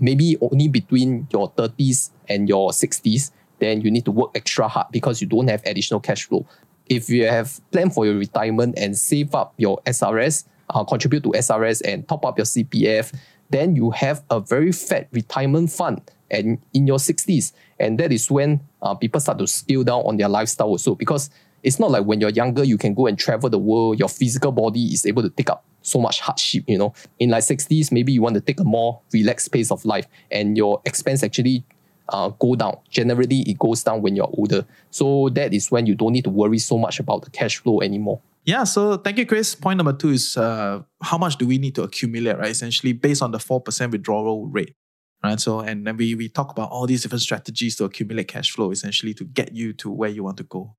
[0.00, 4.86] Maybe only between your 30s and your 60s, then you need to work extra hard
[4.90, 6.46] because you don't have additional cash flow.
[6.86, 11.30] If you have planned for your retirement and save up your SRS, uh, contribute to
[11.30, 13.14] SRS and top up your CPF,
[13.52, 17.52] then you have a very fat retirement fund and in your 60s.
[17.78, 21.30] And that is when uh, people start to scale down on their lifestyle also because
[21.62, 24.50] it's not like when you're younger, you can go and travel the world, your physical
[24.50, 26.92] body is able to take up so much hardship, you know.
[27.18, 30.56] In like 60s, maybe you want to take a more relaxed pace of life and
[30.56, 31.64] your expense actually
[32.08, 32.78] uh, go down.
[32.90, 34.64] Generally, it goes down when you're older.
[34.90, 37.80] So that is when you don't need to worry so much about the cash flow
[37.80, 38.20] anymore.
[38.44, 39.54] Yeah, so thank you, Chris.
[39.54, 42.50] Point number two is uh, how much do we need to accumulate, right?
[42.50, 44.74] Essentially, based on the 4% withdrawal rate,
[45.22, 45.38] right?
[45.38, 48.72] So, and then we, we talk about all these different strategies to accumulate cash flow,
[48.72, 50.74] essentially to get you to where you want to go.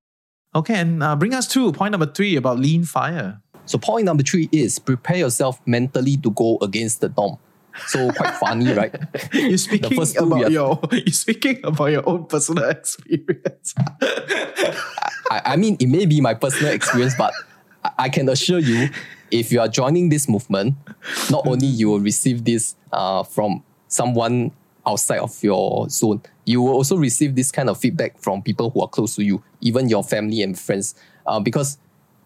[0.54, 3.40] Okay, and uh, bring us to point number three about lean fire.
[3.64, 7.38] So, point number three is prepare yourself mentally to go against the norm.
[7.88, 8.94] So quite funny, right?
[9.32, 13.74] You're speaking about your you're speaking about your own personal experience.
[15.28, 17.32] I, I mean, it may be my personal experience, but
[17.98, 18.88] I can assure you,
[19.30, 20.76] if you are joining this movement,
[21.30, 24.52] not only you will receive this uh, from someone
[24.86, 28.82] outside of your zone, you will also receive this kind of feedback from people who
[28.82, 30.94] are close to you, even your family and friends.
[31.26, 31.78] Uh, because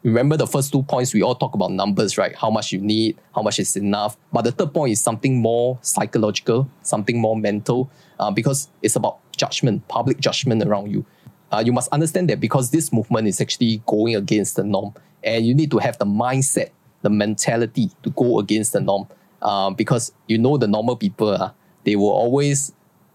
[0.04, 2.34] Remember the first two points, we all talk about numbers, right?
[2.36, 4.16] How much you need, how much is enough.
[4.32, 7.90] But the third point is something more psychological, something more mental,
[8.20, 11.04] uh, because it's about judgment, public judgment around you.
[11.50, 15.46] Uh, you must understand that because this movement is actually going against the norm, and
[15.46, 16.70] you need to have the mindset,
[17.02, 19.06] the mentality to go against the norm.
[19.40, 21.50] Uh, because you know the normal people, uh,
[21.84, 22.72] they will always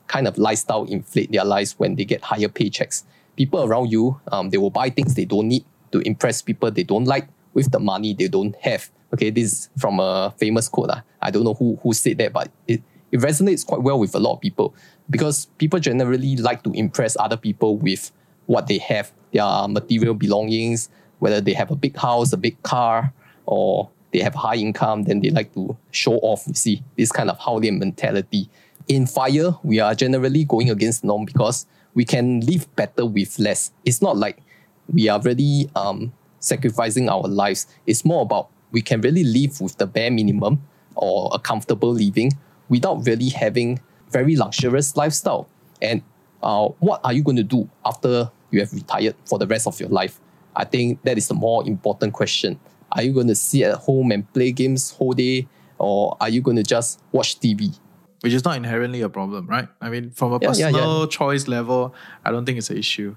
[0.08, 3.04] kind of lifestyle inflate their lives when they get higher paychecks.
[3.36, 6.84] People around you, um, they will buy things they don't need to impress people they
[6.84, 8.90] don't like with the money they don't have.
[9.14, 10.90] Okay, this is from a famous quote.
[10.90, 11.02] Uh.
[11.22, 14.20] I don't know who, who said that, but it, it resonates quite well with a
[14.20, 14.76] lot of people
[15.10, 18.12] because people generally like to impress other people with
[18.48, 20.90] what they have, their material belongings,
[21.24, 23.14] whether they have a big house, a big car,
[23.46, 27.30] or they have high income, then they like to show off, you see, this kind
[27.30, 28.50] of Haolian mentality.
[28.90, 33.72] In fire, we are generally going against norm because we can live better with less.
[33.86, 34.40] It's not like
[34.90, 37.68] we are really um, sacrificing our lives.
[37.88, 40.62] It's more about we can really live with the bare minimum
[40.96, 42.34] or a comfortable living
[42.68, 43.80] without really having
[44.12, 45.48] very luxurious lifestyle.
[45.82, 46.02] And
[46.42, 49.80] uh, what are you going to do after you have retired for the rest of
[49.80, 50.20] your life?
[50.56, 52.60] I think that is the more important question.
[52.92, 55.48] Are you going to sit at home and play games whole day,
[55.80, 57.74] or are you going to just watch TV?
[58.22, 59.68] Which is not inherently a problem, right?
[59.82, 61.08] I mean, from a Yeah, yeah, personal yeah.
[61.08, 63.16] choice level, I don't think it's an issue.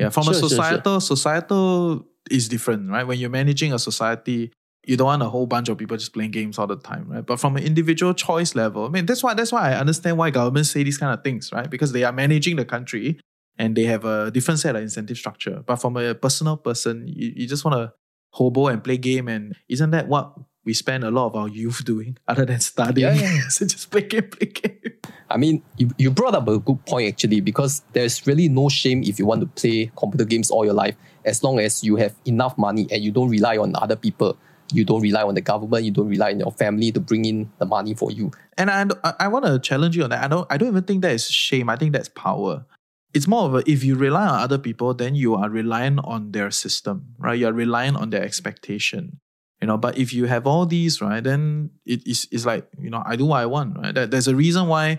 [0.00, 0.48] Yeah, from Sure, a sure, sure.
[0.48, 3.06] societal, societal is different, right?
[3.06, 4.50] When you're managing a society,
[4.86, 7.24] you don't want a whole bunch of people just playing games all the time, right?
[7.24, 10.30] But from an individual choice level, I mean, that's why that's why I understand why
[10.30, 11.68] governments say these kind of things, right?
[11.68, 13.20] Because they are managing the country
[13.58, 15.62] and they have a different set of incentive structure.
[15.66, 17.92] But from a personal person, you, you just want to
[18.30, 20.32] hobo and play game, and isn't that what
[20.64, 23.16] we spend a lot of our youth doing, other than studying?
[23.16, 23.48] Yeah, yeah.
[23.48, 24.92] so just play game, play game.
[25.30, 29.02] I mean, you, you brought up a good point actually, because there's really no shame
[29.02, 32.14] if you want to play computer games all your life, as long as you have
[32.24, 34.38] enough money and you don't rely on other people.
[34.70, 37.50] You don't rely on the government, you don't rely on your family to bring in
[37.58, 38.32] the money for you.
[38.58, 40.22] And I, I, I want to challenge you on that.
[40.22, 41.70] I don't, I don't even think that is shame.
[41.70, 42.66] I think that's power.
[43.14, 46.32] It's more of a, if you rely on other people, then you are reliant on
[46.32, 47.38] their system, right?
[47.38, 49.20] You're reliant on their expectation,
[49.60, 49.78] you know.
[49.78, 53.16] But if you have all these, right, then it is it's like, you know, I
[53.16, 53.94] do what I want, right?
[53.94, 54.98] There's a reason why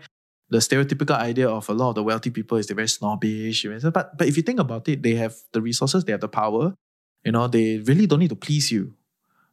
[0.50, 3.66] the stereotypical idea of a lot of the wealthy people is they're very snobbish.
[3.94, 6.74] But, but if you think about it, they have the resources, they have the power,
[7.24, 8.96] you know, they really don't need to please you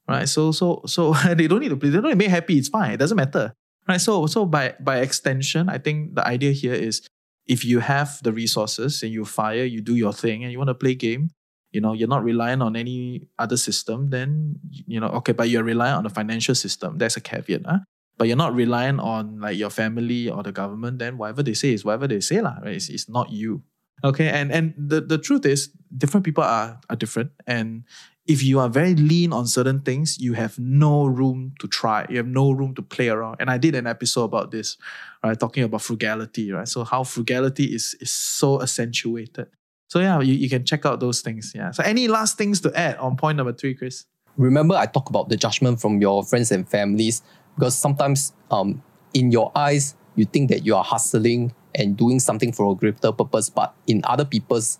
[0.09, 0.29] right?
[0.29, 1.93] So so so they don't need to please.
[1.93, 2.59] They don't need to make happy.
[2.59, 2.93] It's fine.
[2.93, 3.53] It doesn't matter,
[3.89, 4.01] right?
[4.01, 7.03] So so by by extension, I think the idea here is
[7.47, 10.69] if you have the resources and you fire, you do your thing, and you want
[10.69, 11.31] to play game,
[11.73, 14.11] you know, you're not relying on any other system.
[14.11, 16.99] Then you know, okay, but you're relying on the financial system.
[16.99, 17.79] That's a caveat, huh?
[18.19, 20.99] But you're not relying on like your family or the government.
[20.99, 22.57] Then whatever they say is whatever they say, lah.
[22.63, 22.77] Right?
[22.77, 23.63] It's, it's not you.
[24.05, 27.85] Okay, and and the, the truth is, different people are are different, and
[28.27, 32.07] if you are very lean on certain things, you have no room to try.
[32.09, 33.37] You have no room to play around.
[33.39, 34.77] And I did an episode about this,
[35.23, 35.39] right?
[35.39, 36.67] Talking about frugality, right?
[36.67, 39.47] So how frugality is is so accentuated.
[39.89, 41.53] So yeah, you, you can check out those things.
[41.55, 41.71] Yeah.
[41.71, 44.05] So any last things to add on point number three, Chris?
[44.37, 47.23] Remember, I talk about the judgment from your friends and families
[47.55, 48.83] because sometimes, um,
[49.15, 53.13] in your eyes, you think that you are hustling and doing something for a greater
[53.13, 54.79] purpose, but in other people's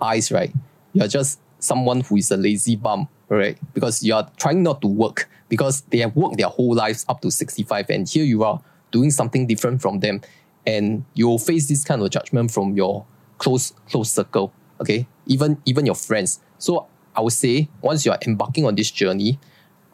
[0.00, 0.52] eyes, right,
[0.92, 3.58] you're just someone who is a lazy bum, right?
[3.74, 7.20] Because you are trying not to work because they have worked their whole lives up
[7.22, 10.20] to 65, and here you are doing something different from them,
[10.66, 13.04] and you'll face this kind of judgment from your
[13.38, 15.06] close close circle, okay?
[15.26, 16.40] Even even your friends.
[16.58, 19.38] So I would say once you are embarking on this journey,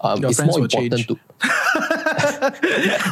[0.01, 1.07] um, it's more important change.
[1.09, 1.19] to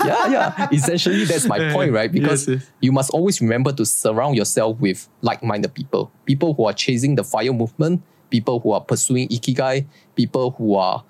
[0.04, 0.68] yeah, yeah.
[0.72, 2.10] Essentially, that's my point, right?
[2.10, 2.70] Because Yes, yes.
[2.80, 7.24] you must always remember to surround yourself with like-minded people, people who are chasing the
[7.24, 8.02] fire movement,
[8.35, 11.05] people who are pursuing ikigai, people who are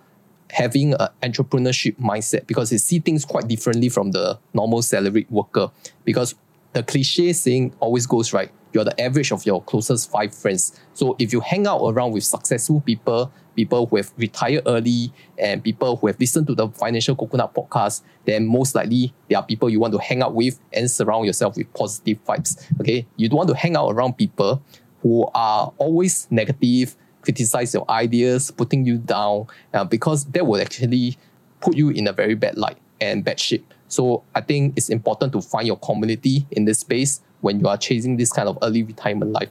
[0.51, 5.71] having an entrepreneurship mindset because they see things quite differently from the normal salaried worker.
[6.05, 6.35] Because
[6.75, 8.51] the cliche saying always goes right.
[8.75, 10.79] You're the average of your closest five friends.
[10.93, 15.65] So if you hang out around with successful people, people who have retired early, and
[15.65, 19.71] people who have listened to the Financial Coconut podcast, then most likely they are people
[19.71, 22.71] you want to hang out with and surround yourself with positive vibes.
[22.81, 24.61] Okay, you don't want to hang out around people
[25.05, 31.17] who are always negative, criticize your ideas, putting you down, uh, because that will actually
[31.61, 33.73] put you in a very bad light and bad shape.
[33.89, 37.77] So I think it's important to find your community in this space when you are
[37.77, 39.51] chasing this kind of early retirement life.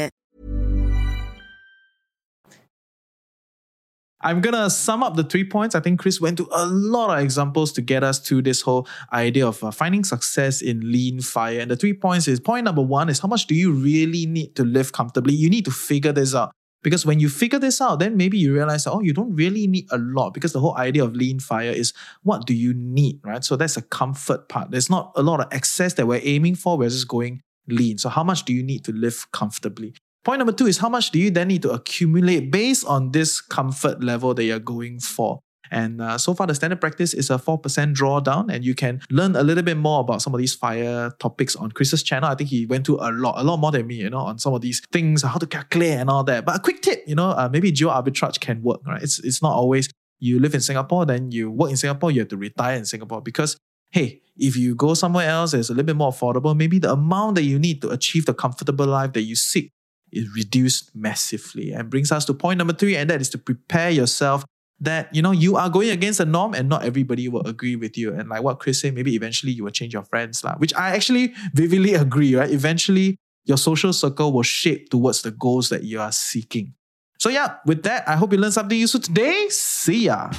[4.23, 5.75] I'm gonna sum up the three points.
[5.75, 8.87] I think Chris went to a lot of examples to get us to this whole
[9.11, 11.59] idea of uh, finding success in lean fire.
[11.59, 14.55] And the three points is point number one is how much do you really need
[14.55, 15.33] to live comfortably?
[15.33, 16.51] You need to figure this out.
[16.83, 19.85] Because when you figure this out, then maybe you realize, oh, you don't really need
[19.91, 21.93] a lot because the whole idea of lean fire is
[22.23, 23.43] what do you need, right?
[23.43, 24.71] So that's a comfort part.
[24.71, 26.77] There's not a lot of excess that we're aiming for.
[26.77, 27.99] We're just going lean.
[27.99, 29.93] So how much do you need to live comfortably?
[30.23, 33.41] Point number two is how much do you then need to accumulate based on this
[33.41, 35.39] comfort level that you're going for?
[35.71, 37.61] And uh, so far, the standard practice is a 4%
[37.95, 38.53] drawdown.
[38.53, 41.71] And you can learn a little bit more about some of these fire topics on
[41.71, 42.29] Chris's channel.
[42.29, 44.37] I think he went through a lot, a lot more than me, you know, on
[44.37, 46.45] some of these things, how to calculate and all that.
[46.45, 49.01] But a quick tip, you know, uh, maybe geo arbitrage can work, right?
[49.01, 52.29] It's, it's not always you live in Singapore, then you work in Singapore, you have
[52.29, 53.57] to retire in Singapore because
[53.91, 57.35] hey, if you go somewhere else it's a little bit more affordable, maybe the amount
[57.35, 59.71] that you need to achieve the comfortable life that you seek
[60.11, 63.89] is reduced massively and brings us to point number three, and that is to prepare
[63.89, 64.45] yourself
[64.79, 67.97] that you know you are going against the norm and not everybody will agree with
[67.97, 68.13] you.
[68.13, 70.95] And like what Chris said, maybe eventually you will change your friends, lah, which I
[70.95, 72.49] actually vividly agree, right?
[72.49, 76.73] Eventually your social circle will shape towards the goals that you are seeking.
[77.19, 79.47] So yeah, with that, I hope you learned something useful today.
[79.49, 80.31] See ya.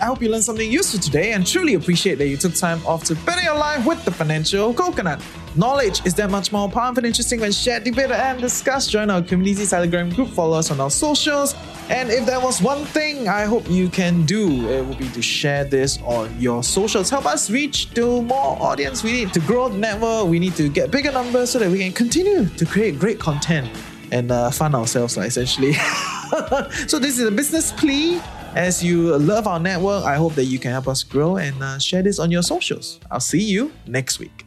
[0.00, 3.04] I hope you learned something useful today and truly appreciate that you took time off
[3.04, 5.22] to better your life with the Financial Coconut.
[5.54, 8.90] Knowledge is that much more powerful and interesting when shared, debated, and discussed.
[8.90, 11.54] Join our community Telegram group, follow us on our socials,
[11.90, 15.22] and if there was one thing I hope you can do, it would be to
[15.22, 17.08] share this on your socials.
[17.08, 19.04] Help us reach to more audience.
[19.04, 21.78] We need to grow the network, we need to get bigger numbers so that we
[21.78, 23.70] can continue to create great content
[24.10, 25.72] and uh, fund ourselves, essentially.
[26.88, 28.20] so, this is a business plea
[28.54, 31.78] as you love our network, I hope that you can help us grow and uh,
[31.78, 33.00] share this on your socials.
[33.10, 34.46] I'll see you next week.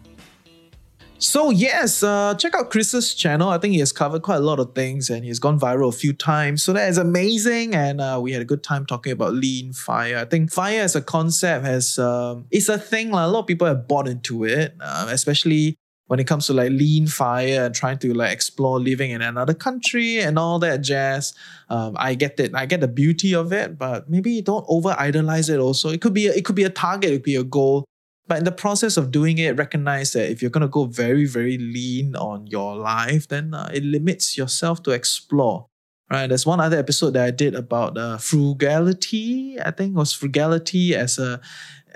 [1.20, 3.50] So yes, uh, check out Chris's channel.
[3.50, 5.92] I think he has covered quite a lot of things and he's gone viral a
[5.92, 6.64] few times.
[6.64, 10.18] So that is amazing, and uh, we had a good time talking about lean fire.
[10.18, 13.10] I think fire as a concept has um, it's a thing.
[13.10, 15.76] Like, a lot of people have bought into it, uh, especially
[16.08, 19.54] when it comes to like lean fire and trying to like explore living in another
[19.54, 21.34] country and all that jazz.
[21.70, 22.56] Um, I get it.
[22.56, 25.60] I get the beauty of it, but maybe don't over idolize it.
[25.60, 27.12] Also, it could be a, it could be a target.
[27.12, 27.86] It could be a goal.
[28.28, 31.26] But in the process of doing it, recognize that if you're going to go very,
[31.26, 35.68] very lean on your life, then uh, it limits yourself to explore.
[36.10, 36.28] Right.
[36.28, 39.58] There's one other episode that I did about uh, frugality.
[39.60, 41.42] I think was frugality as a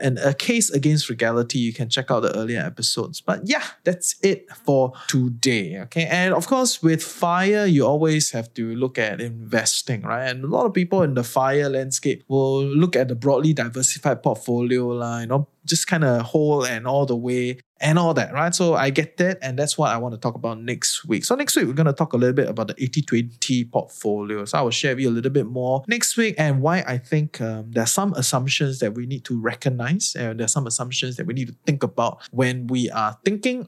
[0.02, 1.60] and a case against frugality.
[1.60, 3.22] You can check out the earlier episodes.
[3.22, 5.80] But yeah, that's it for today.
[5.82, 6.06] Okay.
[6.06, 10.28] And of course, with fire, you always have to look at investing, right?
[10.28, 14.24] And a lot of people in the fire landscape will look at the broadly diversified
[14.24, 18.32] portfolio, line, you know, just kind of whole and all the way and all that,
[18.34, 18.54] right?
[18.54, 19.40] So I get that.
[19.42, 21.26] And that's what I want to talk about next week.
[21.26, 24.46] So next week, we're going to talk a little bit about the 80 20 portfolio.
[24.46, 26.98] So I will share with you a little bit more next week and why I
[26.98, 30.68] think um, there are some assumptions that we need to recognize and there are some
[30.68, 33.66] assumptions that we need to think about when we are thinking